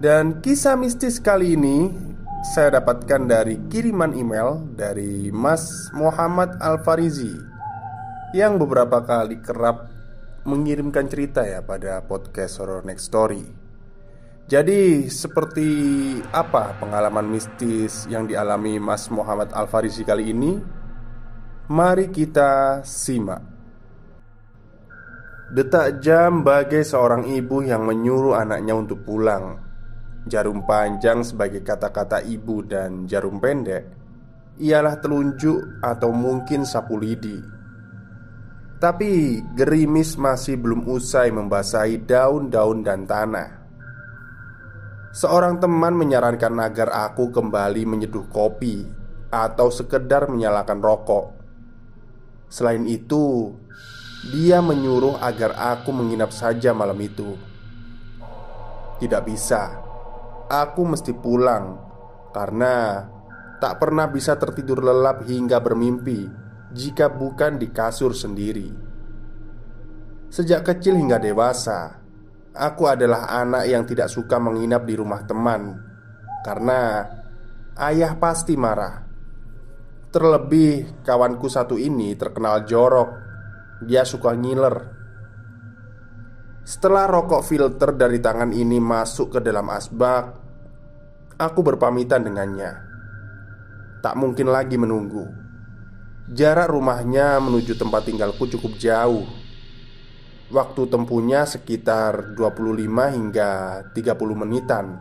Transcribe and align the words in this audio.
dan 0.00 0.40
kisah 0.40 0.80
mistis 0.80 1.20
kali 1.20 1.60
ini 1.60 1.92
saya 2.40 2.80
dapatkan 2.80 3.28
dari 3.28 3.60
kiriman 3.68 4.16
email 4.16 4.64
dari 4.72 5.28
Mas 5.28 5.92
Muhammad 5.92 6.56
Al-Farizi 6.56 7.36
Yang 8.32 8.64
beberapa 8.64 9.04
kali 9.04 9.44
kerap 9.44 9.92
mengirimkan 10.48 11.04
cerita 11.04 11.44
ya 11.44 11.60
pada 11.60 12.00
podcast 12.00 12.56
Horror 12.62 12.88
Next 12.88 13.12
Story. 13.12 13.44
Jadi 14.48 15.04
seperti 15.12 15.68
apa 16.32 16.80
pengalaman 16.80 17.28
mistis 17.28 18.08
yang 18.08 18.24
dialami 18.24 18.80
Mas 18.80 19.12
Muhammad 19.12 19.52
Al-Farizi 19.52 20.06
kali 20.06 20.32
ini? 20.32 20.56
Mari 21.68 22.08
kita 22.08 22.80
simak. 22.88 23.44
Detak 25.52 26.00
jam 26.00 26.40
bagai 26.40 26.86
seorang 26.86 27.28
ibu 27.28 27.60
yang 27.66 27.82
menyuruh 27.84 28.38
anaknya 28.38 28.78
untuk 28.78 29.02
pulang 29.02 29.69
Jarum 30.28 30.68
panjang 30.68 31.24
sebagai 31.24 31.64
kata-kata 31.64 32.20
ibu 32.20 32.60
dan 32.60 33.08
jarum 33.08 33.40
pendek 33.40 33.88
Ialah 34.60 35.00
telunjuk 35.00 35.80
atau 35.80 36.12
mungkin 36.12 36.68
sapu 36.68 37.00
lidi. 37.00 37.40
Tapi 38.76 39.40
gerimis 39.56 40.20
masih 40.20 40.60
belum 40.60 40.84
usai 40.84 41.32
membasahi 41.32 42.04
daun-daun 42.04 42.84
dan 42.84 43.08
tanah. 43.08 43.48
Seorang 45.16 45.56
teman 45.64 45.96
menyarankan 45.96 46.52
agar 46.60 46.92
aku 47.08 47.32
kembali 47.34 47.82
menyeduh 47.82 48.30
kopi 48.30 48.86
Atau 49.32 49.72
sekedar 49.72 50.28
menyalakan 50.28 50.84
rokok. 50.84 51.32
Selain 52.52 52.84
itu 52.84 53.56
Dia 54.28 54.60
menyuruh 54.60 55.16
agar 55.24 55.56
aku 55.56 55.88
menginap 55.96 56.28
saja 56.36 56.76
malam 56.76 57.00
itu. 57.00 57.40
Tidak 59.00 59.24
bisa 59.24 59.89
aku 60.50 60.82
mesti 60.82 61.14
pulang 61.14 61.78
karena 62.34 63.06
tak 63.62 63.78
pernah 63.78 64.10
bisa 64.10 64.34
tertidur 64.34 64.82
lelap 64.82 65.22
hingga 65.22 65.62
bermimpi 65.62 66.26
jika 66.74 67.06
bukan 67.06 67.54
di 67.54 67.70
kasur 67.70 68.10
sendiri. 68.10 68.90
Sejak 70.30 70.66
kecil 70.66 70.98
hingga 70.98 71.22
dewasa, 71.22 72.02
aku 72.54 72.90
adalah 72.90 73.30
anak 73.30 73.66
yang 73.70 73.86
tidak 73.86 74.10
suka 74.10 74.42
menginap 74.42 74.86
di 74.86 74.94
rumah 74.98 75.22
teman 75.26 75.78
karena 76.42 77.06
ayah 77.78 78.18
pasti 78.18 78.58
marah. 78.58 79.06
Terlebih 80.10 81.06
kawanku 81.06 81.46
satu 81.46 81.78
ini 81.78 82.18
terkenal 82.18 82.66
jorok. 82.66 83.10
Dia 83.86 84.02
suka 84.02 84.34
ngiler. 84.34 84.99
Setelah 86.70 87.10
rokok 87.10 87.42
filter 87.42 87.90
dari 87.98 88.22
tangan 88.22 88.54
ini 88.54 88.78
masuk 88.78 89.34
ke 89.34 89.38
dalam 89.42 89.66
asbak, 89.74 90.38
Aku 91.34 91.66
berpamitan 91.66 92.22
dengannya. 92.22 92.84
Tak 94.04 94.14
mungkin 94.14 94.52
lagi 94.52 94.78
menunggu. 94.78 95.26
Jarak 96.30 96.70
rumahnya 96.70 97.42
menuju 97.42 97.74
tempat 97.74 98.06
tinggalku 98.06 98.46
cukup 98.46 98.78
jauh. 98.78 99.26
Waktu 100.54 100.82
tempuhnya 100.86 101.42
sekitar 101.42 102.38
25 102.38 102.86
hingga 103.18 103.50
30 103.90 104.36
menitan. 104.38 105.00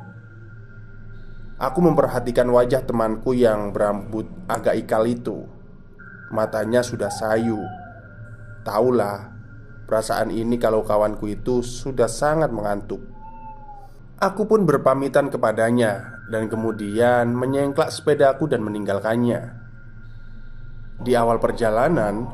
Aku 1.59 1.85
memperhatikan 1.85 2.49
wajah 2.49 2.81
temanku 2.81 3.37
yang 3.37 3.75
berambut 3.75 4.25
agak 4.49 4.73
ikal 4.79 5.05
itu. 5.05 5.45
Matanya 6.33 6.81
sudah 6.81 7.13
sayu. 7.13 7.61
Taulah 8.65 9.38
Perasaan 9.89 10.29
ini 10.29 10.61
kalau 10.61 10.85
kawanku 10.85 11.25
itu 11.33 11.65
sudah 11.65 12.05
sangat 12.05 12.53
mengantuk 12.53 13.01
Aku 14.19 14.43
pun 14.43 14.67
berpamitan 14.67 15.31
kepadanya 15.31 16.19
dan 16.27 16.51
kemudian 16.51 17.31
menyengklak 17.31 17.87
sepedaku 17.87 18.51
dan 18.51 18.59
meninggalkannya. 18.67 19.55
Di 20.99 21.15
awal 21.15 21.39
perjalanan, 21.39 22.27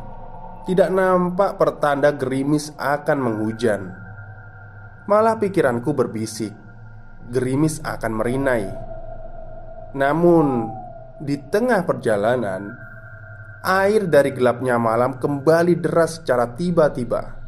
tidak 0.65 0.89
nampak 0.89 1.61
pertanda 1.61 2.09
gerimis 2.09 2.73
akan 2.81 3.17
menghujan. 3.21 3.93
Malah 5.05 5.37
pikiranku 5.37 5.93
berbisik, 5.93 6.57
gerimis 7.29 7.77
akan 7.85 8.17
merinai. 8.17 8.65
Namun, 9.93 10.65
di 11.21 11.37
tengah 11.37 11.85
perjalanan, 11.85 12.65
air 13.61 14.09
dari 14.09 14.33
gelapnya 14.33 14.81
malam 14.81 15.21
kembali 15.21 15.77
deras 15.77 16.17
secara 16.17 16.49
tiba-tiba. 16.49 17.44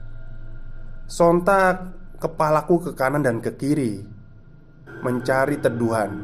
Sontak, 1.07 1.87
kepalaku 2.19 2.83
ke 2.83 2.91
kanan 2.91 3.23
dan 3.23 3.39
ke 3.39 3.55
kiri, 3.55 4.03
mencari 4.99 5.55
teduhan. 5.55 6.19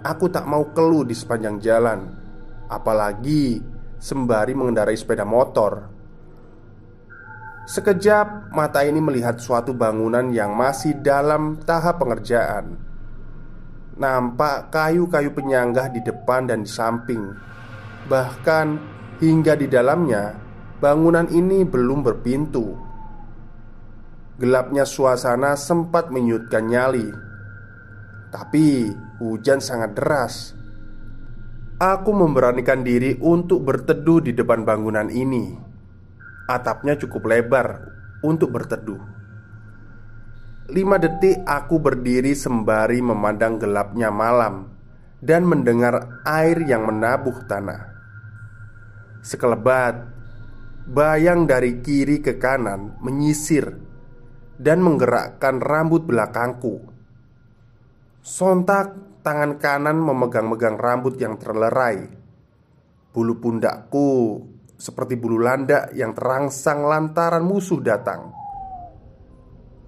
Aku 0.00 0.32
tak 0.32 0.48
mau 0.48 0.72
keluh 0.72 1.04
di 1.04 1.12
sepanjang 1.12 1.60
jalan 1.60 2.08
Apalagi 2.70 3.60
sembari 4.00 4.56
mengendarai 4.56 4.96
sepeda 4.96 5.28
motor. 5.28 5.84
Sekejap 7.68 8.56
mata 8.56 8.80
ini 8.88 9.04
melihat 9.04 9.36
suatu 9.36 9.76
bangunan 9.76 10.32
yang 10.32 10.56
masih 10.56 10.96
dalam 11.04 11.60
tahap 11.60 12.00
pengerjaan. 12.00 12.80
Nampak 14.00 14.72
kayu-kayu 14.72 15.28
penyanggah 15.36 15.92
di 15.92 16.00
depan 16.00 16.48
dan 16.48 16.64
di 16.64 16.70
samping. 16.72 17.36
Bahkan 18.08 18.66
hingga 19.20 19.52
di 19.60 19.68
dalamnya 19.68 20.48
Bangunan 20.80 21.28
ini 21.28 21.60
belum 21.68 22.00
berpintu 22.00 22.72
Gelapnya 24.40 24.88
suasana 24.88 25.52
sempat 25.52 26.08
menyutkan 26.08 26.64
nyali 26.64 27.30
tapi 28.30 28.94
hujan 29.18 29.58
sangat 29.58 29.98
deras. 29.98 30.54
Aku 31.82 32.14
memberanikan 32.14 32.86
diri 32.86 33.18
untuk 33.18 33.66
berteduh 33.66 34.22
di 34.22 34.32
depan 34.32 34.62
bangunan 34.62 35.10
ini. 35.10 35.58
Atapnya 36.46 36.94
cukup 36.94 37.26
lebar 37.26 37.68
untuk 38.22 38.54
berteduh. 38.54 39.00
Lima 40.70 41.02
detik 41.02 41.42
aku 41.42 41.82
berdiri 41.82 42.30
sembari 42.36 43.02
memandang 43.02 43.58
gelapnya 43.58 44.14
malam 44.14 44.70
dan 45.18 45.42
mendengar 45.42 46.22
air 46.22 46.62
yang 46.62 46.86
menabuh 46.86 47.48
tanah. 47.50 47.90
Sekelebat, 49.24 50.06
bayang 50.86 51.50
dari 51.50 51.82
kiri 51.82 52.22
ke 52.22 52.38
kanan 52.38 52.94
menyisir 53.02 53.89
dan 54.60 54.84
menggerakkan 54.84 55.56
rambut 55.56 56.04
belakangku. 56.04 56.84
Sontak 58.20 58.92
tangan 59.24 59.56
kanan 59.56 59.96
memegang-megang 59.96 60.76
rambut 60.76 61.16
yang 61.16 61.40
terlerai. 61.40 62.04
Bulu 63.10 63.40
pundakku 63.40 64.44
seperti 64.76 65.16
bulu 65.16 65.40
landak 65.40 65.96
yang 65.96 66.12
terangsang 66.12 66.84
lantaran 66.84 67.40
musuh 67.40 67.80
datang. 67.80 68.36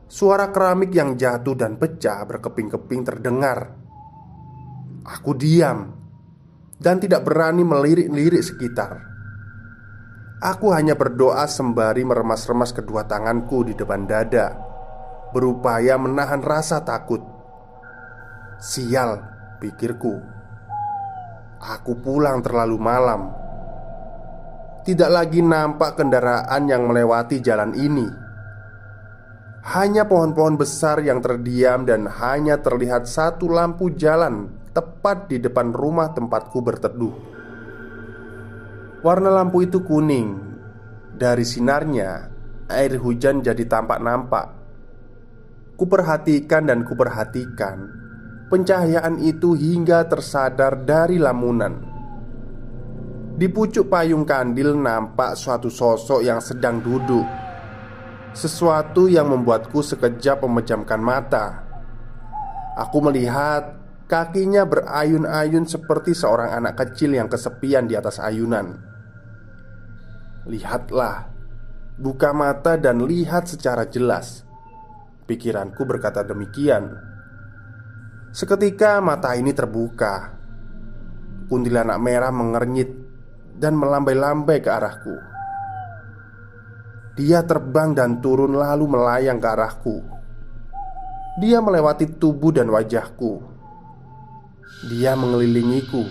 Suara 0.08 0.48
keramik 0.48 0.92
yang 0.96 1.20
jatuh 1.20 1.56
dan 1.56 1.76
pecah 1.76 2.24
berkeping-keping 2.24 3.00
terdengar. 3.04 3.76
Aku 5.02 5.34
diam 5.34 5.98
Dan 6.82 6.98
tidak 6.98 7.22
berani 7.22 7.62
melirik-lirik 7.62 8.42
sekitar 8.42 9.11
Aku 10.42 10.74
hanya 10.74 10.98
berdoa 10.98 11.46
sembari 11.46 12.02
meremas-remas 12.02 12.74
kedua 12.74 13.06
tanganku 13.06 13.62
di 13.62 13.78
depan 13.78 14.10
dada 14.10 14.58
Berupaya 15.30 15.94
menahan 15.94 16.42
rasa 16.42 16.82
takut 16.82 17.22
Sial, 18.62 19.18
pikirku. 19.58 20.22
Aku 21.58 21.98
pulang 21.98 22.38
terlalu 22.46 22.78
malam. 22.78 23.34
Tidak 24.86 25.10
lagi 25.10 25.42
nampak 25.42 25.98
kendaraan 25.98 26.70
yang 26.70 26.86
melewati 26.86 27.42
jalan 27.42 27.74
ini. 27.74 28.06
Hanya 29.66 30.06
pohon-pohon 30.06 30.54
besar 30.54 31.02
yang 31.02 31.18
terdiam 31.18 31.82
dan 31.82 32.06
hanya 32.06 32.62
terlihat 32.62 33.10
satu 33.10 33.50
lampu 33.50 33.98
jalan 33.98 34.54
tepat 34.70 35.26
di 35.26 35.42
depan 35.42 35.74
rumah 35.74 36.14
tempatku 36.14 36.62
berteduh. 36.62 37.31
Warna 39.02 39.34
lampu 39.34 39.66
itu 39.66 39.82
kuning. 39.82 40.38
Dari 41.18 41.42
sinarnya, 41.42 42.30
air 42.70 42.94
hujan 43.02 43.42
jadi 43.42 43.66
tampak 43.66 43.98
nampak. 43.98 44.46
Kuperhatikan 45.74 46.70
dan 46.70 46.86
kuperhatikan 46.86 47.90
Pencahayaan 48.46 49.18
itu 49.18 49.58
hingga 49.58 50.06
tersadar 50.06 50.86
dari 50.86 51.18
lamunan. 51.18 51.82
Di 53.34 53.50
pucuk 53.50 53.90
payung 53.90 54.22
kandil 54.22 54.78
nampak 54.78 55.34
suatu 55.34 55.66
sosok 55.66 56.22
yang 56.22 56.38
sedang 56.38 56.78
duduk. 56.78 57.26
Sesuatu 58.38 59.10
yang 59.10 59.34
membuatku 59.34 59.82
sekejap 59.82 60.46
memejamkan 60.46 61.02
mata. 61.02 61.66
Aku 62.78 63.02
melihat 63.02 63.82
kakinya 64.06 64.62
berayun-ayun 64.62 65.66
seperti 65.66 66.14
seorang 66.14 66.54
anak 66.54 66.78
kecil 66.78 67.18
yang 67.18 67.26
kesepian 67.26 67.90
di 67.90 67.98
atas 67.98 68.22
ayunan 68.22 68.91
Lihatlah 70.42 71.30
Buka 72.02 72.34
mata 72.34 72.74
dan 72.74 73.06
lihat 73.06 73.46
secara 73.46 73.86
jelas. 73.86 74.42
Pikiranku 75.22 75.86
berkata 75.86 76.26
demikian. 76.26 76.98
Seketika 78.34 78.98
mata 78.98 79.38
ini 79.38 79.54
terbuka 79.54 80.34
Kuntilanak 81.46 82.00
merah 82.02 82.34
mengernyit 82.34 82.90
Dan 83.54 83.78
melambai-lambai 83.78 84.58
ke 84.58 84.70
arahku. 84.72 85.14
Dia 87.14 87.46
terbang 87.46 87.94
dan 87.94 88.18
turun 88.18 88.58
lalu 88.58 88.88
melayang 88.88 89.38
ke 89.38 89.46
arahku. 89.46 89.96
Dia 91.38 91.62
melewati 91.62 92.18
tubuh 92.18 92.50
dan 92.50 92.66
wajahku. 92.66 93.38
Dia 94.90 95.14
mengelilingiku 95.14 96.02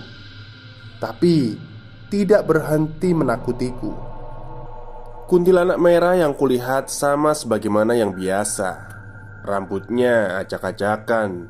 Tapi 1.04 1.60
tidak 2.08 2.48
berhenti 2.48 3.12
menakutiku 3.12 4.11
Kuntilanak 5.32 5.80
merah 5.80 6.20
yang 6.20 6.36
kulihat 6.36 6.92
sama 6.92 7.32
sebagaimana 7.32 7.96
yang 7.96 8.12
biasa. 8.12 8.92
Rambutnya 9.48 10.36
acak-acakan. 10.44 11.48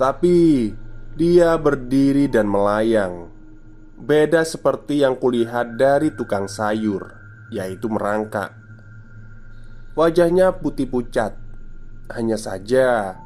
Tapi 0.00 0.72
dia 1.12 1.60
berdiri 1.60 2.24
dan 2.24 2.48
melayang. 2.48 3.28
Beda 4.00 4.48
seperti 4.48 5.04
yang 5.04 5.20
kulihat 5.20 5.76
dari 5.76 6.12
tukang 6.12 6.48
sayur 6.48 7.16
Yaitu 7.48 7.88
merangkak 7.88 8.52
Wajahnya 9.96 10.56
putih 10.60 10.84
pucat. 10.84 11.32
Hanya 12.12 12.36
saja 12.36 13.16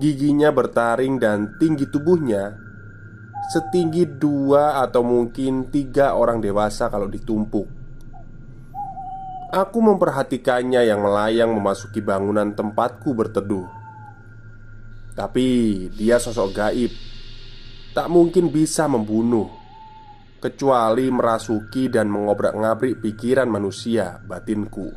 Giginya 0.00 0.52
bertaring 0.52 1.20
dan 1.20 1.56
tinggi 1.60 1.84
tubuhnya 1.88 2.56
Setinggi 3.52 4.08
dua 4.08 4.80
atau 4.80 5.04
mungkin 5.04 5.68
tiga 5.68 6.16
orang 6.16 6.40
dewasa 6.40 6.88
kalau 6.88 7.12
ditumpuk 7.12 7.75
Aku 9.46 9.78
memperhatikannya 9.78 10.90
yang 10.90 11.06
melayang 11.06 11.54
memasuki 11.54 12.02
bangunan 12.02 12.50
tempatku 12.50 13.14
berteduh. 13.14 13.62
Tapi 15.14 15.46
dia 15.94 16.18
sosok 16.18 16.48
gaib. 16.50 16.90
Tak 17.94 18.10
mungkin 18.10 18.52
bisa 18.52 18.84
membunuh 18.90 19.48
Kecuali 20.36 21.08
merasuki 21.08 21.88
dan 21.88 22.12
mengobrak-ngabrik 22.12 23.00
pikiran 23.00 23.48
manusia 23.48 24.20
batinku. 24.20 24.92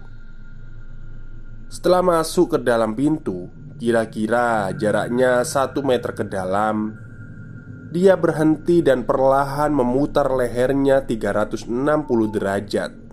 Setelah 1.69 2.01
masuk 2.01 2.57
ke 2.57 2.65
dalam 2.65 2.97
pintu 2.97 3.47
Kira-kira 3.79 4.73
jaraknya 4.75 5.45
satu 5.45 5.85
meter 5.85 6.11
ke 6.11 6.25
dalam 6.25 6.97
Dia 7.93 8.17
berhenti 8.17 8.81
dan 8.81 9.05
perlahan 9.05 9.71
memutar 9.71 10.33
lehernya 10.33 11.05
360 11.05 11.69
derajat 12.35 13.08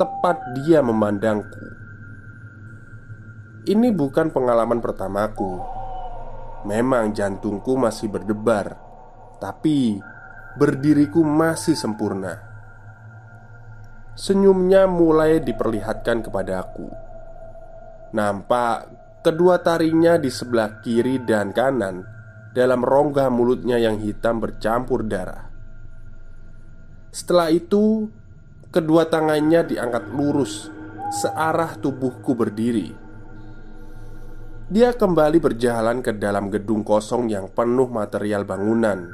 Tepat 0.00 0.56
dia 0.56 0.80
memandangku 0.80 1.66
Ini 3.68 3.92
bukan 3.92 4.32
pengalaman 4.32 4.80
pertamaku 4.80 5.80
Memang 6.60 7.16
jantungku 7.16 7.72
masih 7.80 8.12
berdebar, 8.12 8.76
tapi 9.40 9.96
berdiriku 10.60 11.24
masih 11.24 11.72
sempurna. 11.72 12.36
Senyumnya 14.12 14.84
mulai 14.84 15.40
diperlihatkan 15.40 16.20
kepada 16.20 16.60
aku. 16.60 16.84
Nampak 18.12 18.92
kedua 19.24 19.64
taringnya 19.64 20.20
di 20.20 20.28
sebelah 20.28 20.84
kiri 20.84 21.24
dan 21.24 21.56
kanan 21.56 22.04
dalam 22.52 22.84
rongga 22.84 23.32
mulutnya 23.32 23.80
yang 23.80 23.96
hitam 23.96 24.44
bercampur 24.44 25.08
darah. 25.08 25.48
Setelah 27.08 27.48
itu, 27.48 28.12
kedua 28.70 29.10
tangannya 29.10 29.66
diangkat 29.66 30.14
lurus 30.14 30.70
searah 31.10 31.74
tubuhku 31.74 32.38
berdiri. 32.38 32.94
Dia 34.70 34.94
kembali 34.94 35.42
berjalan 35.42 35.98
ke 35.98 36.14
dalam 36.14 36.46
gedung 36.46 36.86
kosong 36.86 37.26
yang 37.26 37.50
penuh 37.50 37.90
material 37.90 38.46
bangunan. 38.46 39.10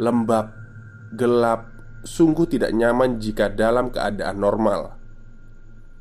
Lembab, 0.00 0.48
gelap, 1.12 1.68
sungguh 2.08 2.48
tidak 2.48 2.72
nyaman 2.72 3.20
jika 3.20 3.52
dalam 3.52 3.92
keadaan 3.92 4.40
normal. 4.40 4.96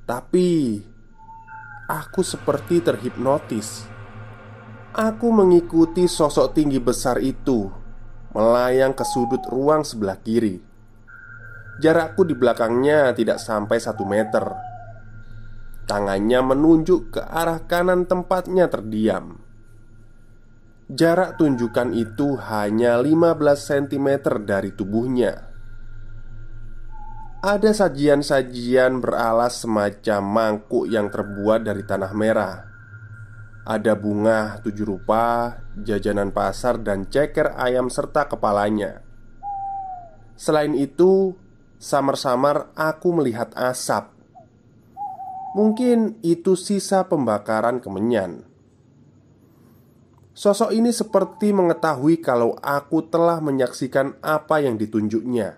Tapi 0.07 0.79
aku 1.91 2.23
seperti 2.23 2.79
terhipnotis. 2.79 3.83
Aku 4.95 5.27
mengikuti 5.35 6.07
sosok 6.07 6.55
tinggi 6.55 6.79
besar 6.79 7.19
itu 7.19 7.67
melayang 8.31 8.95
ke 8.95 9.03
sudut 9.03 9.43
ruang 9.51 9.83
sebelah 9.83 10.15
kiri. 10.23 10.63
Jarakku 11.77 12.25
di 12.25 12.33
belakangnya 12.33 13.13
tidak 13.13 13.37
sampai 13.37 13.77
satu 13.77 14.01
meter. 14.01 14.49
Tangannya 15.85 16.41
menunjuk 16.41 17.13
ke 17.13 17.21
arah 17.21 17.63
kanan 17.69 18.09
tempatnya 18.09 18.65
terdiam. 18.65 19.37
Jarak 20.89 21.37
tunjukkan 21.37 21.93
itu 21.93 22.39
hanya 22.49 22.97
15 22.97 23.37
cm 23.59 24.07
dari 24.47 24.73
tubuhnya. 24.73 25.47
Ada 27.43 27.71
sajian-sajian 27.71 28.97
beralas 28.97 29.61
semacam 29.61 30.21
mangkuk 30.25 30.89
yang 30.89 31.13
terbuat 31.13 31.61
dari 31.61 31.85
tanah 31.85 32.11
merah. 32.17 32.55
Ada 33.67 33.93
bunga 33.99 34.63
tujuh 34.63 34.87
rupa, 34.87 35.59
jajanan 35.77 36.33
pasar 36.33 36.81
dan 36.81 37.05
ceker 37.05 37.53
ayam 37.53 37.91
serta 37.91 38.25
kepalanya. 38.25 39.03
Selain 40.39 40.71
itu, 40.71 41.35
samar-samar 41.77 42.73
aku 42.75 43.13
melihat 43.13 43.53
asap 43.53 44.17
Mungkin 45.57 46.21
itu 46.21 46.53
sisa 46.53 47.09
pembakaran 47.09 47.81
kemenyan. 47.81 48.45
Sosok 50.37 50.69
ini 50.69 50.93
seperti 50.93 51.49
mengetahui 51.49 52.21
kalau 52.21 52.53
aku 52.61 53.01
telah 53.09 53.41
menyaksikan 53.41 54.21
apa 54.21 54.61
yang 54.61 54.77
ditunjuknya. 54.77 55.57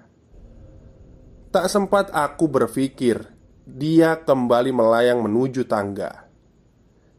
Tak 1.51 1.67
sempat 1.67 2.15
aku 2.15 2.47
berpikir, 2.47 3.27
dia 3.67 4.23
kembali 4.23 4.71
melayang 4.71 5.19
menuju 5.19 5.67
tangga. 5.67 6.31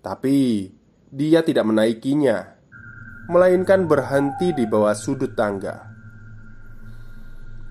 Tapi 0.00 0.73
dia 1.12 1.45
tidak 1.45 1.69
menaikinya, 1.69 2.57
melainkan 3.28 3.85
berhenti 3.85 4.57
di 4.57 4.64
bawah 4.64 4.97
sudut 4.97 5.37
tangga. 5.37 5.85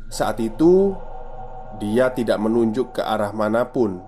Saat 0.06 0.38
itu, 0.38 0.94
dia 1.78 2.10
tidak 2.10 2.42
menunjuk 2.42 2.98
ke 2.98 3.02
arah 3.06 3.30
mana 3.30 3.70
pun. 3.70 4.02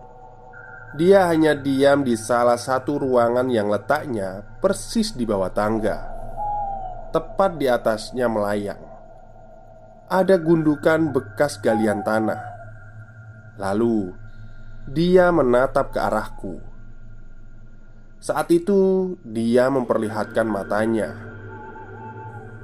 Dia 0.98 1.30
hanya 1.32 1.56
diam 1.56 2.04
di 2.04 2.18
salah 2.20 2.58
satu 2.58 3.00
ruangan 3.00 3.48
yang 3.48 3.72
letaknya 3.72 4.44
persis 4.60 5.14
di 5.14 5.24
bawah 5.24 5.54
tangga. 5.54 6.04
Tepat 7.14 7.56
di 7.56 7.70
atasnya 7.70 8.28
melayang. 8.28 8.82
Ada 10.12 10.36
gundukan 10.42 11.16
bekas 11.16 11.62
galian 11.64 12.04
tanah. 12.04 12.42
Lalu 13.56 14.12
Dia 14.92 15.30
menatap 15.30 15.94
ke 15.94 16.00
arahku. 16.02 16.58
Saat 18.18 18.50
itu 18.50 19.14
dia 19.22 19.70
memperlihatkan 19.70 20.50
matanya. 20.50 21.14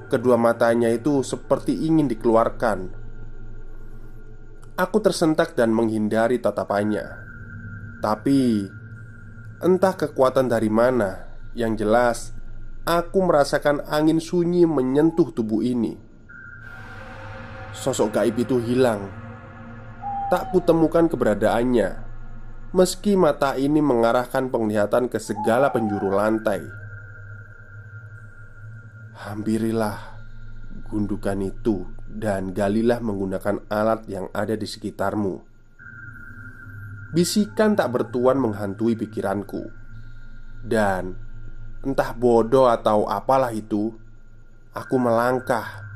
Kedua 0.10 0.36
matanya 0.36 0.90
itu 0.90 1.22
seperti 1.22 1.86
ingin 1.86 2.10
dikeluarkan 2.10 3.07
Aku 4.78 5.02
tersentak 5.02 5.58
dan 5.58 5.74
menghindari 5.74 6.38
tatapannya 6.38 7.28
tapi 7.98 8.70
entah 9.58 9.98
kekuatan 9.98 10.46
dari 10.46 10.70
mana, 10.70 11.34
yang 11.58 11.74
jelas 11.74 12.30
aku 12.86 13.26
merasakan 13.26 13.82
angin 13.90 14.22
sunyi 14.22 14.70
menyentuh 14.70 15.34
tubuh 15.34 15.66
ini. 15.66 15.98
Sosok 17.74 18.22
gaib 18.22 18.38
itu 18.38 18.62
hilang. 18.62 19.10
Tak 20.30 20.54
kutemukan 20.54 21.10
keberadaannya. 21.10 22.06
Meski 22.76 23.18
mata 23.18 23.56
ini 23.58 23.80
mengarahkan 23.82 24.54
penglihatan 24.54 25.10
ke 25.10 25.18
segala 25.18 25.74
penjuru 25.74 26.14
lantai. 26.14 26.62
Hampirilah 29.18 29.98
gundukan 30.86 31.42
itu 31.42 31.97
dan 32.08 32.56
galilah 32.56 33.04
menggunakan 33.04 33.68
alat 33.68 34.08
yang 34.08 34.32
ada 34.32 34.56
di 34.56 34.66
sekitarmu. 34.66 35.44
Bisikan 37.08 37.76
tak 37.76 37.88
bertuan 37.96 38.36
menghantui 38.36 39.00
pikiranku 39.00 39.64
Dan 40.60 41.16
entah 41.80 42.12
bodoh 42.12 42.68
atau 42.68 43.08
apalah 43.08 43.56
itu, 43.56 43.96
aku 44.76 44.96
melangkah 45.00 45.88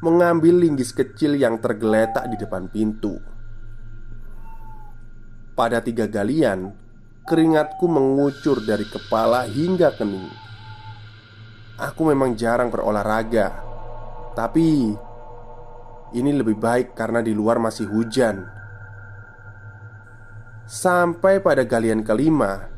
mengambil 0.00 0.64
linggis 0.64 0.96
kecil 0.96 1.36
yang 1.36 1.60
tergeletak 1.60 2.24
di 2.32 2.36
depan 2.40 2.68
pintu. 2.72 3.20
Pada 5.56 5.80
tiga 5.80 6.08
galian, 6.08 6.72
keringatku 7.24 7.84
mengucur 7.88 8.60
dari 8.64 8.84
kepala 8.84 9.48
hingga 9.48 9.92
kening. 9.96 10.28
Aku 11.76 12.08
memang 12.08 12.36
jarang 12.36 12.72
berolahraga, 12.72 13.60
tapi 14.32 14.96
ini 16.14 16.30
lebih 16.30 16.60
baik 16.60 16.94
karena 16.94 17.24
di 17.24 17.34
luar 17.34 17.58
masih 17.58 17.88
hujan. 17.90 18.46
Sampai 20.66 21.42
pada 21.42 21.66
galian 21.66 22.06
kelima, 22.06 22.68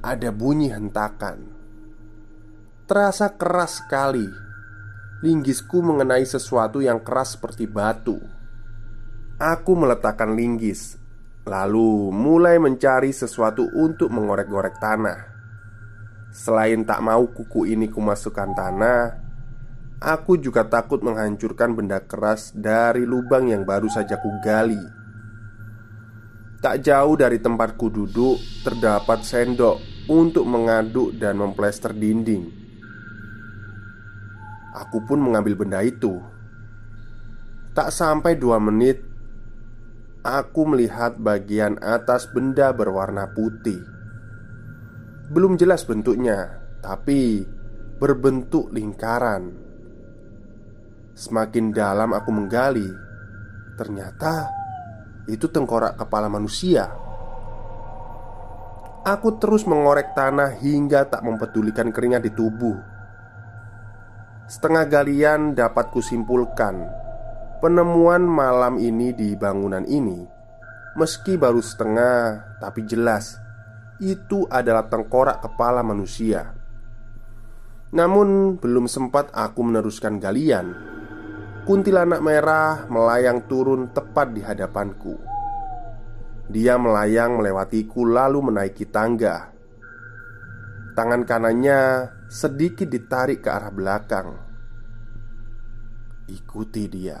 ada 0.00 0.30
bunyi 0.32 0.72
hentakan. 0.72 1.48
Terasa 2.88 3.36
keras 3.36 3.84
sekali 3.84 4.50
Linggisku 5.20 5.84
mengenai 5.84 6.24
sesuatu 6.24 6.80
yang 6.80 7.04
keras 7.04 7.36
seperti 7.36 7.68
batu. 7.68 8.16
Aku 9.36 9.76
meletakkan 9.76 10.32
linggis, 10.32 10.96
lalu 11.44 12.08
mulai 12.08 12.56
mencari 12.56 13.12
sesuatu 13.12 13.68
untuk 13.76 14.08
mengorek-ngorek 14.08 14.80
tanah. 14.80 15.20
Selain 16.32 16.80
tak 16.88 17.04
mau 17.04 17.28
kuku 17.28 17.68
ini 17.68 17.92
kumasukkan 17.92 18.50
tanah, 18.56 19.29
aku 20.00 20.40
juga 20.40 20.64
takut 20.64 21.04
menghancurkan 21.04 21.76
benda 21.76 22.00
keras 22.00 22.56
dari 22.56 23.04
lubang 23.04 23.52
yang 23.52 23.68
baru 23.68 23.86
saja 23.92 24.16
kugali. 24.16 24.80
Tak 26.60 26.84
jauh 26.84 27.16
dari 27.16 27.40
tempatku 27.40 27.88
duduk, 27.88 28.36
terdapat 28.64 29.24
sendok 29.24 29.80
untuk 30.08 30.44
mengaduk 30.44 31.16
dan 31.16 31.40
memplester 31.40 31.92
dinding. 31.92 32.48
Aku 34.76 35.04
pun 35.04 35.20
mengambil 35.20 35.56
benda 35.56 35.80
itu. 35.84 36.20
Tak 37.72 37.88
sampai 37.92 38.36
dua 38.36 38.60
menit, 38.60 39.00
aku 40.20 40.68
melihat 40.68 41.16
bagian 41.16 41.80
atas 41.80 42.28
benda 42.28 42.72
berwarna 42.76 43.32
putih. 43.32 43.80
Belum 45.32 45.56
jelas 45.56 45.88
bentuknya, 45.88 46.60
tapi 46.84 47.46
berbentuk 47.96 48.68
lingkaran. 48.68 49.69
Semakin 51.20 51.68
dalam 51.68 52.16
aku 52.16 52.32
menggali, 52.32 52.88
ternyata 53.76 54.48
itu 55.28 55.52
tengkorak 55.52 56.00
kepala 56.00 56.32
manusia. 56.32 56.88
Aku 59.04 59.36
terus 59.36 59.68
mengorek 59.68 60.16
tanah 60.16 60.56
hingga 60.64 61.12
tak 61.12 61.20
mempedulikan 61.20 61.92
keringat 61.92 62.24
di 62.24 62.32
tubuh. 62.32 62.72
Setengah 64.48 64.88
galian 64.88 65.52
dapat 65.52 65.92
kusimpulkan 65.92 66.88
Penemuan 67.60 68.24
malam 68.24 68.80
ini 68.80 69.12
di 69.12 69.36
bangunan 69.36 69.84
ini. 69.84 70.24
Meski 70.96 71.36
baru 71.36 71.60
setengah, 71.60 72.56
tapi 72.64 72.88
jelas 72.88 73.36
Itu 74.00 74.48
adalah 74.48 74.88
tengkorak 74.88 75.44
kepala 75.44 75.84
manusia. 75.84 76.56
Namun 77.92 78.56
belum 78.56 78.88
sempat 78.88 79.28
aku 79.36 79.60
meneruskan 79.60 80.16
galian 80.16 80.99
Kuntilanak 81.70 82.18
merah 82.18 82.90
melayang 82.90 83.46
turun 83.46 83.94
tepat 83.94 84.34
di 84.34 84.42
hadapanku 84.42 85.14
Dia 86.50 86.74
melayang 86.74 87.38
melewatiku 87.38 88.10
lalu 88.10 88.50
menaiki 88.50 88.90
tangga 88.90 89.54
Tangan 90.98 91.22
kanannya 91.22 92.10
sedikit 92.30 92.86
ditarik 92.86 93.42
ke 93.42 93.50
arah 93.50 93.74
belakang. 93.74 94.28
Ikuti 96.30 96.86
dia. 96.86 97.18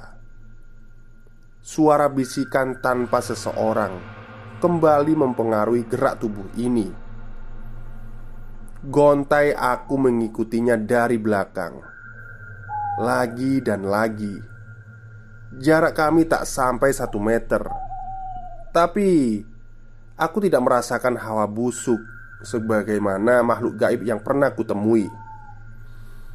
Suara 1.62 2.06
bisikan 2.10 2.78
tanpa 2.78 3.18
seseorang 3.18 3.94
kembali 4.62 5.14
mempengaruhi 5.18 5.86
gerak 5.86 6.22
tubuh 6.22 6.46
ini. 6.58 6.90
Gontai 8.86 9.50
aku 9.54 9.94
mengikutinya 9.98 10.78
dari 10.78 11.18
belakang. 11.18 11.89
Lagi 13.00 13.64
dan 13.64 13.88
lagi. 13.88 14.36
Jarak 15.56 15.96
kami 15.96 16.28
tak 16.28 16.44
sampai 16.44 16.92
satu 16.92 17.16
meter. 17.16 17.64
Tapi 18.76 19.40
aku 20.20 20.38
tidak 20.44 20.60
merasakan 20.60 21.16
hawa 21.16 21.48
busuk 21.48 21.96
sebagaimana 22.44 23.40
makhluk 23.40 23.80
gaib 23.80 24.04
yang 24.04 24.20
pernah 24.20 24.52
kutemui. 24.52 25.08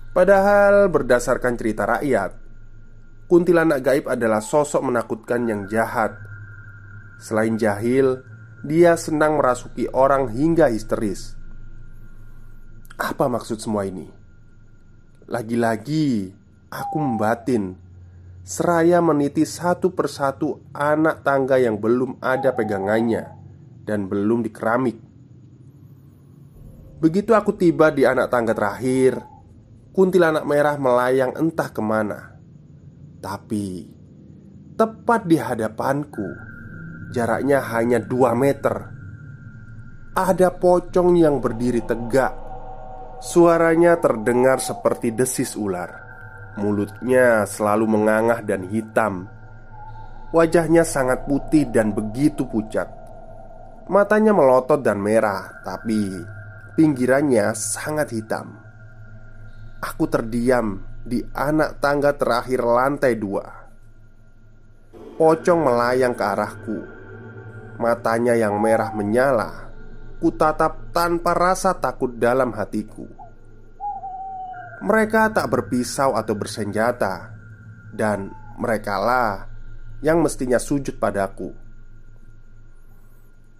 Padahal 0.10 0.90
berdasarkan 0.90 1.54
cerita 1.54 1.86
rakyat, 1.86 2.34
kuntilanak 3.30 3.86
gaib 3.86 4.10
adalah 4.10 4.42
sosok 4.42 4.90
menakutkan 4.90 5.46
yang 5.46 5.70
jahat. 5.70 6.18
Selain 7.22 7.62
jahil, 7.62 8.26
dia 8.66 8.98
senang 8.98 9.38
merasuki 9.38 9.86
orang 9.94 10.34
hingga 10.34 10.74
histeris. 10.74 11.38
Apa 12.98 13.30
maksud 13.30 13.62
semua 13.62 13.86
ini? 13.86 14.10
Lagi-lagi 15.30 16.45
aku 16.70 16.98
membatin. 16.98 17.86
Seraya 18.46 19.02
meniti 19.02 19.42
satu 19.42 19.90
persatu 19.90 20.70
anak 20.70 21.26
tangga 21.26 21.58
yang 21.58 21.82
belum 21.82 22.22
ada 22.22 22.54
pegangannya 22.54 23.34
Dan 23.82 24.06
belum 24.06 24.46
dikeramik. 24.46 25.02
Begitu 27.02 27.34
aku 27.34 27.58
tiba 27.58 27.90
di 27.90 28.06
anak 28.06 28.30
tangga 28.30 28.54
terakhir 28.54 29.18
Kuntilanak 29.90 30.46
merah 30.46 30.78
melayang 30.78 31.34
entah 31.34 31.74
ke 31.74 31.82
mana. 31.82 32.38
Tapi 33.18 33.90
Tepat 34.78 35.26
di 35.26 35.42
hadapanku 35.42 36.30
Jaraknya 37.18 37.66
hanya 37.74 37.98
2 37.98 38.30
meter 38.38 38.76
Ada 40.14 40.54
pocong 40.54 41.18
yang 41.18 41.42
berdiri 41.42 41.82
tegak. 41.82 42.38
Suaranya 43.26 43.98
terdengar 43.98 44.62
seperti 44.62 45.10
desis 45.10 45.58
ular 45.58 46.05
Mulutnya 46.56 47.44
selalu 47.44 47.84
mengangah 47.84 48.40
dan 48.40 48.64
hitam. 48.72 49.28
Wajahnya 50.32 50.88
sangat 50.88 51.28
putih 51.28 51.68
dan 51.68 51.92
begitu 51.92 52.48
pucat. 52.48 52.88
Matanya 53.86 54.34
melotot 54.34 54.82
dan 54.82 54.98
merah 54.98 55.62
Tapi 55.62 56.10
Pinggirannya 56.76 57.56
sangat 57.56 58.12
hitam. 58.12 58.56
Aku 59.80 60.12
terdiam 60.12 60.84
di 61.04 61.24
anak 61.32 61.80
tangga 61.80 62.12
terakhir 62.16 62.64
lantai 62.64 63.16
dua. 63.16 63.46
Pocong 65.16 65.60
melayang 65.60 66.12
ke 66.12 66.24
arahku. 66.24 66.80
Matanya 67.80 68.36
yang 68.36 68.60
merah 68.60 68.92
menyala. 68.92 69.72
Kutatap 70.20 70.92
tanpa 70.92 71.32
rasa 71.32 71.76
takut 71.80 72.16
dalam 72.16 72.52
hatiku 72.56 73.25
Mereka 74.86 75.34
tak 75.34 75.50
berpisau 75.50 76.14
atau 76.14 76.38
bersenjata 76.38 77.34
Dan 77.90 78.30
merekalah 78.62 79.50
yang 80.06 80.22
mestinya 80.22 80.62
sujud 80.62 81.02
padaku 81.02 81.50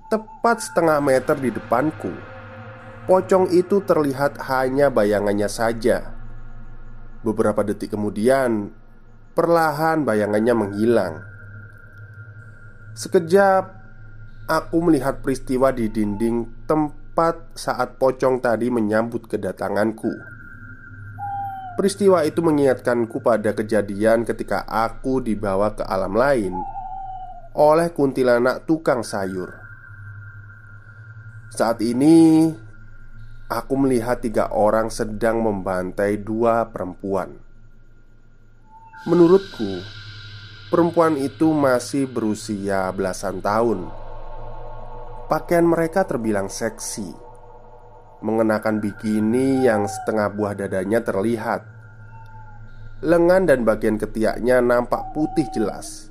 Tepat 0.06 0.62
setengah 0.62 1.02
meter 1.02 1.34
di 1.42 1.50
depanku 1.50 2.36
Pocong 3.06 3.54
itu 3.54 3.86
terlihat 3.86 4.42
hanya 4.50 4.90
bayangannya 4.90 5.46
saja. 5.46 6.10
Beberapa 7.22 7.62
detik 7.62 7.94
kemudian, 7.94 8.74
perlahan 9.38 10.02
bayangannya 10.02 10.54
menghilang. 10.58 11.22
Sekejap, 12.98 13.64
aku 14.50 14.78
melihat 14.82 15.22
peristiwa 15.22 15.70
di 15.70 15.86
dinding 15.86 16.66
tempat 16.66 17.54
saat 17.54 18.02
pocong 18.02 18.42
tadi 18.42 18.74
menyambut 18.74 19.30
kedatanganku. 19.30 20.35
Peristiwa 21.76 22.24
itu 22.24 22.40
mengingatkanku 22.40 23.20
pada 23.20 23.52
kejadian 23.52 24.24
ketika 24.24 24.64
aku 24.64 25.20
dibawa 25.20 25.76
ke 25.76 25.84
alam 25.84 26.16
lain 26.16 26.56
oleh 27.56 27.92
kuntilanak 27.92 28.64
tukang 28.64 29.04
sayur. 29.04 29.52
Saat 31.52 31.80
ini 31.84 32.52
Aku 33.46 33.78
melihat 33.78 34.26
tiga 34.26 34.50
orang 34.50 34.90
sedang 34.90 35.38
membantai 35.38 36.18
dua 36.18 36.66
perempuan. 36.66 37.30
Menurutku, 39.06 39.86
perempuan 40.74 41.14
itu 41.14 41.54
masih 41.54 42.10
berusia 42.10 42.90
belasan 42.90 43.46
tahun. 43.46 43.86
Pakaian 45.30 45.62
mereka 45.62 46.10
terbilang 46.10 46.50
seksi, 46.50 47.06
mengenakan 48.26 48.82
bikini 48.82 49.70
yang 49.70 49.86
setengah 49.86 50.34
buah 50.34 50.58
dadanya 50.58 51.06
terlihat. 51.06 51.62
Lengan 53.06 53.46
dan 53.46 53.62
bagian 53.62 54.02
ketiaknya 54.02 54.66
nampak 54.66 55.14
putih 55.14 55.46
jelas, 55.54 56.10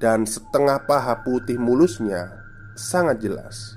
dan 0.00 0.24
setengah 0.24 0.88
paha 0.88 1.20
putih 1.20 1.60
mulusnya 1.60 2.40
sangat 2.72 3.20
jelas. 3.20 3.76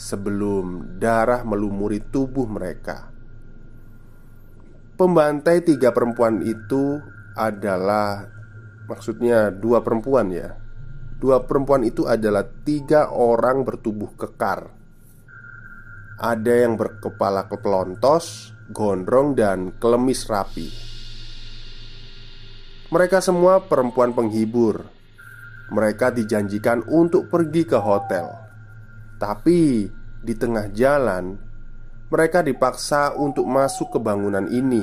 sebelum 0.00 0.96
darah 0.96 1.44
melumuri 1.44 2.00
tubuh 2.00 2.48
mereka. 2.48 3.12
Pembantai 4.96 5.60
tiga 5.60 5.92
perempuan 5.92 6.40
itu 6.40 7.00
adalah 7.36 8.24
maksudnya 8.88 9.52
dua 9.52 9.84
perempuan 9.84 10.32
ya. 10.32 10.56
Dua 11.20 11.44
perempuan 11.44 11.84
itu 11.84 12.08
adalah 12.08 12.48
tiga 12.64 13.12
orang 13.12 13.60
bertubuh 13.60 14.16
kekar. 14.16 14.72
Ada 16.20 16.68
yang 16.68 16.76
berkepala 16.76 17.48
kepelontos, 17.48 18.52
gondrong, 18.68 19.32
dan 19.32 19.72
kelemis 19.80 20.28
rapi. 20.28 20.68
Mereka 22.92 23.24
semua 23.24 23.64
perempuan 23.64 24.12
penghibur. 24.12 24.84
Mereka 25.72 26.12
dijanjikan 26.12 26.84
untuk 26.92 27.32
pergi 27.32 27.64
ke 27.64 27.80
hotel, 27.80 28.36
tapi 29.16 29.88
di 30.20 30.34
tengah 30.36 30.68
jalan 30.76 31.40
mereka 32.12 32.44
dipaksa 32.44 33.16
untuk 33.16 33.48
masuk 33.48 33.94
ke 33.94 33.98
bangunan 34.02 34.44
ini. 34.50 34.82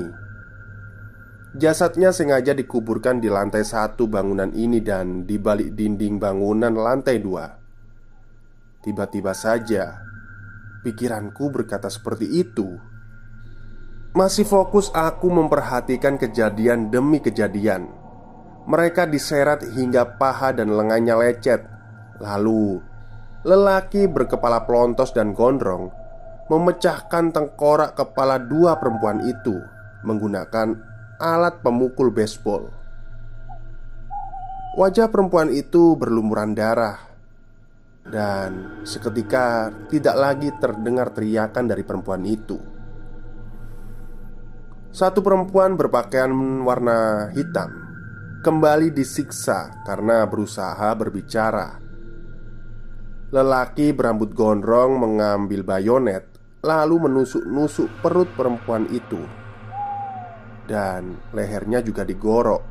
Jasadnya 1.53 2.15
sengaja 2.15 2.55
dikuburkan 2.55 3.21
di 3.21 3.29
lantai 3.29 3.61
satu 3.67 4.09
bangunan 4.09 4.49
ini 4.57 4.81
dan 4.81 5.27
di 5.27 5.37
balik 5.37 5.75
dinding 5.75 6.17
bangunan 6.17 6.73
lantai 6.73 7.21
dua. 7.21 7.45
Tiba-tiba 8.79 9.35
saja, 9.35 10.06
pikiranku 10.81 11.49
berkata 11.49 11.87
seperti 11.89 12.41
itu. 12.43 12.77
Masih 14.17 14.49
fokus 14.49 14.89
aku 14.97 15.29
memperhatikan 15.29 16.17
kejadian 16.17 16.89
demi 16.89 17.21
kejadian. 17.21 17.91
Mereka 18.67 19.07
diseret 19.07 19.63
hingga 19.77 20.17
paha 20.17 20.51
dan 20.51 20.73
lengannya 20.73 21.15
lecet. 21.15 21.63
Lalu 22.17 22.81
Lelaki 23.45 24.09
berkepala 24.09 24.65
pelontos 24.65 25.13
dan 25.13 25.37
gondrong 25.37 25.93
Memecahkan 26.49 27.29
tengkorak 27.29 27.93
kepala 27.93 28.41
dua 28.41 28.81
perempuan 28.81 29.21
itu 29.23 29.53
Menggunakan 30.01 30.73
alat 31.21 31.61
pemukul 31.61 32.13
baseball. 32.13 32.69
Wajah 34.77 35.09
perempuan 35.09 35.49
itu 35.49 35.97
berlumuran 35.97 36.53
darah 36.53 37.06
dan 38.07 38.81
seketika 38.87 39.71
tidak 39.91 40.15
lagi 40.15 40.49
terdengar 40.59 41.11
teriakan 41.11 41.65
dari 41.67 41.83
perempuan 41.83 42.23
itu. 42.23 42.57
Satu 44.91 45.21
perempuan 45.21 45.77
berpakaian 45.77 46.31
warna 46.65 47.29
hitam 47.35 47.87
kembali 48.41 48.95
disiksa 48.95 49.83
karena 49.83 50.23
berusaha 50.23 50.87
berbicara. 50.95 51.83
Lelaki 53.27 53.91
berambut 53.91 54.31
gondrong 54.31 55.03
mengambil 55.03 55.67
bayonet, 55.67 56.31
lalu 56.63 57.11
menusuk-nusuk 57.11 57.91
perut 57.99 58.31
perempuan 58.39 58.87
itu, 58.87 59.19
dan 60.63 61.19
lehernya 61.35 61.83
juga 61.83 62.07
digorok. 62.07 62.63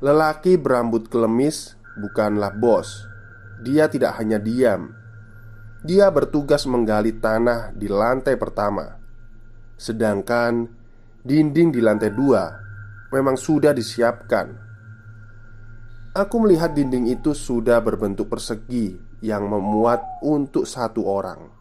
Lelaki 0.00 0.56
berambut 0.56 1.12
kelemis 1.12 1.76
bukanlah 2.00 2.56
bos. 2.56 3.15
Dia 3.60 3.88
tidak 3.88 4.20
hanya 4.20 4.36
diam, 4.36 4.92
dia 5.80 6.10
bertugas 6.12 6.68
menggali 6.68 7.16
tanah 7.16 7.72
di 7.72 7.88
lantai 7.88 8.36
pertama 8.36 9.06
Sedangkan 9.76 10.64
dinding 11.20 11.68
di 11.68 11.84
lantai 11.84 12.08
dua 12.16 12.48
memang 13.12 13.36
sudah 13.36 13.76
disiapkan. 13.76 14.64
Aku 16.16 16.40
melihat 16.40 16.72
dinding 16.72 17.12
itu 17.12 17.36
sudah 17.36 17.84
berbentuk 17.84 18.32
persegi 18.32 18.96
yang 19.20 19.52
memuat 19.52 20.24
untuk 20.24 20.64
satu 20.64 21.04
orang. 21.04 21.52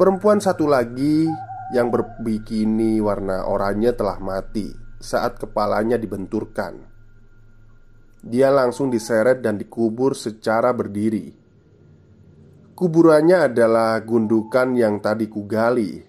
Perempuan 0.00 0.40
satu 0.40 0.64
lagi 0.64 1.28
yang 1.76 1.92
berbikini 1.92 3.04
warna 3.04 3.44
oranye 3.44 3.92
telah 3.92 4.16
mati 4.16 4.72
saat 4.96 5.36
kepalanya 5.36 6.00
dibenturkan. 6.00 6.88
Dia 8.20 8.52
langsung 8.52 8.92
diseret 8.92 9.40
dan 9.40 9.56
dikubur 9.56 10.12
secara 10.12 10.76
berdiri. 10.76 11.32
Kuburannya 12.76 13.52
adalah 13.52 14.00
gundukan 14.00 14.72
yang 14.76 15.00
tadi 15.04 15.28
kugali 15.28 16.00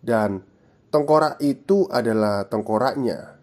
dan 0.00 0.40
tengkorak 0.88 1.40
itu 1.40 1.88
adalah 1.88 2.44
tengkoraknya. 2.48 3.40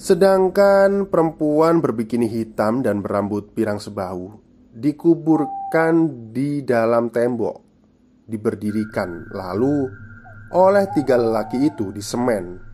Sedangkan 0.00 1.08
perempuan 1.12 1.84
berbikini 1.84 2.28
hitam 2.28 2.80
dan 2.80 3.04
berambut 3.04 3.52
pirang 3.52 3.76
sebahu 3.76 4.40
dikuburkan 4.70 6.08
di 6.30 6.62
dalam 6.62 7.10
tembok, 7.10 7.56
diberdirikan 8.24 9.28
lalu 9.34 9.90
oleh 10.54 10.86
tiga 10.94 11.18
lelaki 11.18 11.68
itu 11.68 11.90
di 11.90 12.02
semen. 12.02 12.69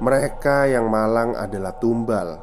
Mereka 0.00 0.64
yang 0.72 0.88
malang 0.88 1.36
adalah 1.36 1.76
tumbal. 1.76 2.40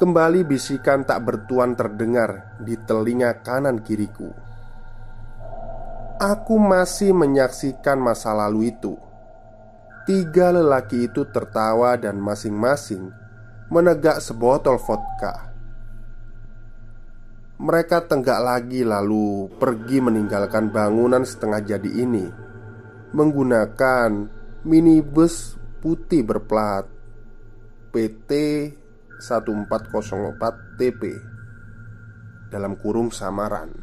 Kembali 0.00 0.48
bisikan 0.48 1.04
tak 1.04 1.28
bertuan 1.28 1.76
terdengar 1.76 2.56
di 2.56 2.72
telinga 2.80 3.44
kanan 3.44 3.84
kiriku. 3.84 4.32
Aku 6.16 6.56
masih 6.56 7.12
menyaksikan 7.12 8.00
masa 8.00 8.32
lalu 8.32 8.72
itu. 8.72 8.96
Tiga 10.08 10.56
lelaki 10.56 11.12
itu 11.12 11.28
tertawa 11.28 12.00
dan 12.00 12.16
masing-masing 12.16 13.12
menegak 13.68 14.24
sebotol 14.24 14.80
vodka. 14.80 15.52
Mereka 17.62 18.10
tenggak 18.10 18.40
lagi, 18.42 18.82
lalu 18.82 19.52
pergi 19.60 20.02
meninggalkan 20.02 20.72
bangunan 20.72 21.22
setengah 21.22 21.60
jadi 21.62 21.90
ini 22.02 22.26
menggunakan 23.12 24.10
minibus 24.64 25.60
putih 25.82 26.22
berplat 26.22 26.86
PT 27.90 28.30
1404 29.18 30.78
TP 30.78 31.02
dalam 32.46 32.78
kurung 32.78 33.10
samaran. 33.10 33.74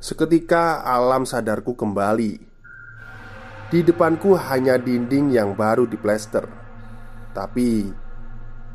Seketika 0.00 0.80
alam 0.80 1.28
sadarku 1.28 1.76
kembali. 1.76 2.56
Di 3.66 3.82
depanku 3.82 4.38
hanya 4.38 4.80
dinding 4.80 5.34
yang 5.34 5.52
baru 5.52 5.84
diplester. 5.84 6.48
Tapi 7.36 7.92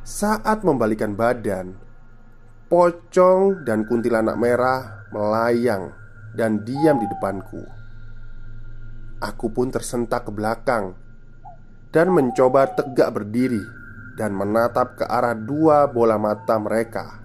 Saat 0.01 0.65
membalikan 0.65 1.13
badan 1.13 1.77
Pocong 2.65 3.61
dan 3.67 3.85
kuntilanak 3.85 4.37
merah 4.37 5.05
melayang 5.13 5.93
dan 6.33 6.63
diam 6.65 6.97
di 6.97 7.05
depanku 7.05 7.80
Aku 9.21 9.53
pun 9.53 9.69
tersentak 9.69 10.25
ke 10.25 10.31
belakang 10.33 10.97
Dan 11.93 12.09
mencoba 12.09 12.73
tegak 12.73 13.13
berdiri 13.13 13.61
Dan 14.17 14.33
menatap 14.33 14.97
ke 14.97 15.05
arah 15.05 15.37
dua 15.37 15.85
bola 15.85 16.17
mata 16.17 16.57
mereka 16.57 17.21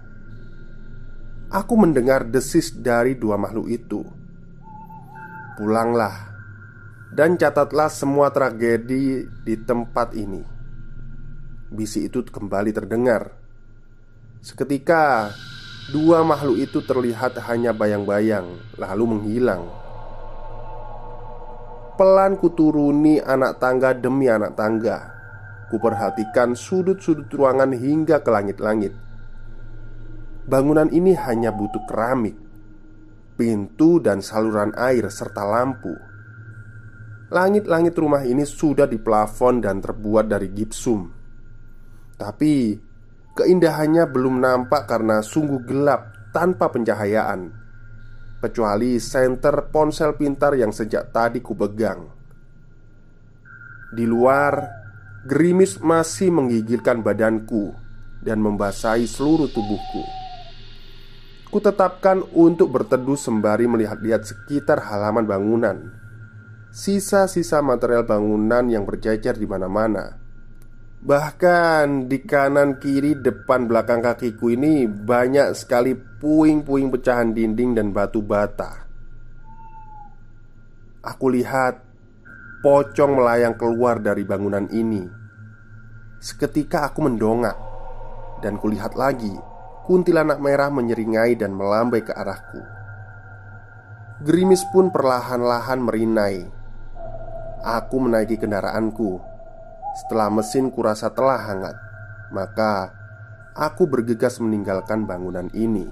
Aku 1.47 1.79
mendengar 1.79 2.27
desis 2.27 2.75
dari 2.75 3.15
dua 3.15 3.39
makhluk 3.39 3.71
itu. 3.71 4.03
Pulanglah 5.55 6.27
dan 7.07 7.39
catatlah 7.39 7.87
semua 7.87 8.35
tragedi 8.35 9.23
di 9.47 9.55
tempat 9.55 10.11
ini. 10.11 10.43
Bisi 11.71 12.03
itu 12.03 12.19
kembali 12.27 12.75
terdengar. 12.75 13.31
Seketika, 14.43 15.31
dua 15.95 16.27
makhluk 16.27 16.59
itu 16.59 16.83
terlihat 16.83 17.39
hanya 17.47 17.71
bayang-bayang, 17.71 18.59
lalu 18.75 19.03
menghilang. 19.07 19.71
Pelan 21.97 22.37
kuturuni 22.37 23.17
anak 23.17 23.57
tangga 23.57 23.97
demi 23.97 24.29
anak 24.29 24.53
tangga. 24.53 25.17
Kuperhatikan 25.73 26.55
sudut-sudut 26.55 27.27
ruangan 27.33 27.75
hingga 27.75 28.23
ke 28.23 28.29
langit-langit 28.31 28.95
Bangunan 30.47 30.87
ini 30.95 31.11
hanya 31.11 31.51
butuh 31.51 31.83
keramik, 31.83 32.39
pintu, 33.35 33.99
dan 33.99 34.23
saluran 34.23 34.71
air, 34.79 35.11
serta 35.11 35.43
lampu. 35.43 35.91
Langit-langit 37.27 37.91
rumah 37.99 38.23
ini 38.23 38.47
sudah 38.47 38.87
diplafon 38.87 39.59
dan 39.59 39.83
terbuat 39.83 40.31
dari 40.31 40.47
gipsum, 40.55 41.11
tapi 42.15 42.79
keindahannya 43.35 44.07
belum 44.07 44.39
nampak 44.39 44.87
karena 44.87 45.19
sungguh 45.19 45.67
gelap 45.67 46.31
tanpa 46.31 46.71
pencahayaan, 46.71 47.51
kecuali 48.37 49.01
senter 49.01 49.69
ponsel 49.73 50.13
pintar 50.13 50.53
yang 50.53 50.69
sejak 50.69 51.09
tadi 51.09 51.41
kupegang. 51.41 52.05
Di 53.93 54.03
luar, 54.03 54.53
gerimis 55.25 55.79
masih 55.79 56.29
menggigilkan 56.29 57.01
badanku 57.01 57.73
dan 58.21 58.43
membasahi 58.43 59.07
seluruh 59.07 59.47
tubuhku. 59.49 60.03
Kutetapkan 61.47 62.27
untuk 62.35 62.75
berteduh 62.75 63.15
sembari 63.15 63.71
melihat-lihat 63.71 64.27
sekitar 64.27 64.83
halaman 64.83 65.23
bangunan 65.23 65.95
Sisa-sisa 66.67 67.63
material 67.63 68.03
bangunan 68.03 68.67
yang 68.67 68.83
berjajar 68.83 69.39
di 69.39 69.47
mana-mana 69.49 70.19
Bahkan 70.97 72.09
di 72.09 72.25
kanan 72.25 72.81
kiri 72.81 73.13
depan 73.21 73.69
belakang 73.69 74.01
kakiku 74.01 74.49
ini 74.49 74.89
banyak 74.89 75.53
sekali 75.53 75.93
puing-puing 75.93 76.89
pecahan 76.89 77.37
dinding 77.37 77.77
dan 77.77 77.93
batu 77.93 78.25
bata. 78.25 78.89
Aku 81.05 81.29
lihat 81.29 81.77
pocong 82.65 83.21
melayang 83.21 83.53
keluar 83.53 84.01
dari 84.01 84.25
bangunan 84.25 84.65
ini. 84.73 85.05
Seketika 86.17 86.89
aku 86.89 87.05
mendongak 87.05 87.55
dan 88.41 88.57
kulihat 88.57 88.97
lagi 88.97 89.37
kuntilanak 89.85 90.41
merah 90.41 90.73
menyeringai 90.73 91.37
dan 91.37 91.53
melambai 91.53 92.01
ke 92.01 92.09
arahku. 92.09 92.59
Gerimis 94.25 94.65
pun 94.73 94.89
perlahan-lahan 94.89 95.77
merinai. 95.77 96.41
Aku 97.61 98.01
menaiki 98.01 98.41
kendaraanku 98.41 99.36
setelah 99.97 100.29
mesin 100.29 100.69
kurasa 100.69 101.09
telah 101.09 101.41
hangat, 101.41 101.75
maka 102.29 102.93
aku 103.57 103.89
bergegas 103.89 104.37
meninggalkan 104.37 105.09
bangunan 105.09 105.49
ini. 105.57 105.89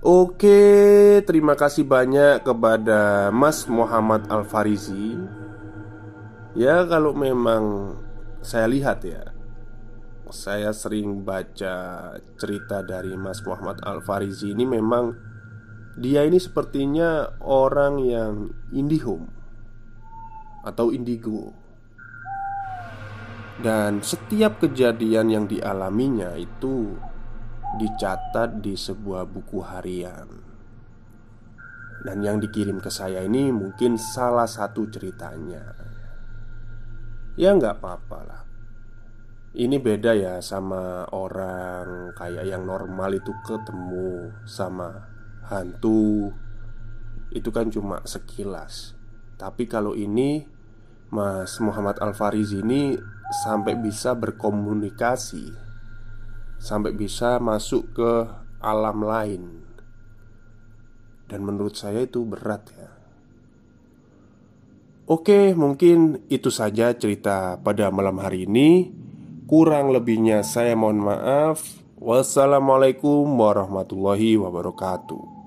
Oke, 0.00 1.20
terima 1.28 1.52
kasih 1.60 1.84
banyak 1.84 2.40
kepada 2.40 3.28
Mas 3.28 3.68
Muhammad 3.68 4.24
Al-Farizi. 4.32 5.20
Ya, 6.56 6.88
kalau 6.88 7.12
memang 7.12 7.94
saya 8.40 8.64
lihat 8.64 9.04
ya, 9.04 9.36
saya 10.32 10.72
sering 10.72 11.20
baca 11.20 12.16
cerita 12.40 12.80
dari 12.80 13.12
Mas 13.12 13.44
Muhammad 13.44 13.84
Al-Farizi 13.84 14.56
ini 14.56 14.64
memang 14.64 15.12
dia 16.00 16.24
ini 16.24 16.40
sepertinya 16.40 17.36
orang 17.44 18.00
yang 18.00 18.32
indihome 18.72 19.28
atau 20.64 20.96
indigo. 20.96 21.59
Dan 23.60 24.00
setiap 24.00 24.56
kejadian 24.64 25.28
yang 25.28 25.44
dialaminya 25.44 26.32
itu 26.32 26.96
dicatat 27.76 28.64
di 28.64 28.72
sebuah 28.72 29.28
buku 29.28 29.60
harian. 29.60 30.28
Dan 32.00 32.24
yang 32.24 32.40
dikirim 32.40 32.80
ke 32.80 32.88
saya 32.88 33.20
ini 33.20 33.52
mungkin 33.52 34.00
salah 34.00 34.48
satu 34.48 34.88
ceritanya. 34.88 35.76
Ya 37.36 37.52
nggak 37.52 37.84
apa-apa 37.84 38.18
lah. 38.24 38.42
Ini 39.50 39.76
beda 39.76 40.14
ya 40.14 40.34
sama 40.40 41.10
orang 41.12 42.14
kayak 42.14 42.46
yang 42.48 42.64
normal 42.64 43.18
itu 43.18 43.34
ketemu 43.42 44.30
sama 44.46 45.10
hantu 45.50 46.30
Itu 47.34 47.50
kan 47.50 47.66
cuma 47.66 47.98
sekilas 48.06 48.94
Tapi 49.34 49.66
kalau 49.66 49.98
ini 49.98 50.46
Mas 51.10 51.58
Muhammad 51.58 51.98
Al-Farizi 51.98 52.62
ini 52.62 52.94
sampai 53.42 53.74
bisa 53.74 54.14
berkomunikasi, 54.14 55.50
sampai 56.62 56.94
bisa 56.94 57.42
masuk 57.42 57.94
ke 57.98 58.12
alam 58.62 59.02
lain, 59.02 59.42
dan 61.26 61.42
menurut 61.42 61.74
saya 61.74 62.06
itu 62.06 62.22
berat 62.22 62.70
ya. 62.74 62.90
Oke, 65.10 65.58
mungkin 65.58 66.22
itu 66.30 66.54
saja 66.54 66.94
cerita 66.94 67.58
pada 67.58 67.90
malam 67.90 68.22
hari 68.22 68.46
ini. 68.46 68.94
Kurang 69.50 69.90
lebihnya, 69.90 70.46
saya 70.46 70.78
mohon 70.78 71.02
maaf. 71.02 71.66
Wassalamualaikum 71.98 73.26
warahmatullahi 73.26 74.38
wabarakatuh. 74.38 75.39